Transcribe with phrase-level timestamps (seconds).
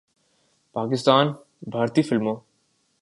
[0.75, 1.27] پاکستان،
[1.71, 2.35] بھارتی فلموں